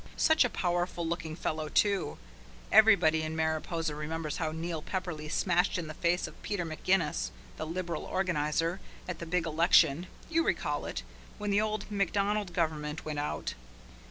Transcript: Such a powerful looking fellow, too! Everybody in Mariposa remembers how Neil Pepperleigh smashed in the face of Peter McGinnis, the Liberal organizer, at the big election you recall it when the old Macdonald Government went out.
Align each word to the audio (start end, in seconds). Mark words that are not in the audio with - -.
Such 0.17 0.43
a 0.43 0.49
powerful 0.49 1.05
looking 1.07 1.35
fellow, 1.35 1.69
too! 1.69 2.17
Everybody 2.71 3.21
in 3.21 3.35
Mariposa 3.35 3.93
remembers 3.93 4.37
how 4.37 4.51
Neil 4.51 4.81
Pepperleigh 4.81 5.29
smashed 5.29 5.77
in 5.77 5.85
the 5.85 5.93
face 5.93 6.25
of 6.25 6.41
Peter 6.41 6.65
McGinnis, 6.65 7.29
the 7.57 7.67
Liberal 7.67 8.05
organizer, 8.05 8.79
at 9.07 9.19
the 9.19 9.27
big 9.27 9.45
election 9.45 10.07
you 10.27 10.43
recall 10.43 10.87
it 10.87 11.03
when 11.37 11.51
the 11.51 11.61
old 11.61 11.85
Macdonald 11.91 12.51
Government 12.51 13.05
went 13.05 13.19
out. 13.19 13.53